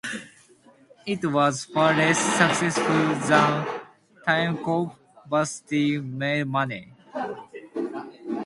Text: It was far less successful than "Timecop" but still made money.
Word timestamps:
It 1.05 1.23
was 1.27 1.65
far 1.65 1.93
less 1.95 2.17
successful 2.17 3.13
than 3.29 3.67
"Timecop" 4.27 4.95
but 5.29 5.45
still 5.45 6.01
made 6.01 6.45
money. 6.45 6.91